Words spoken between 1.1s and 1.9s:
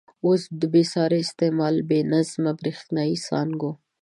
استعمال،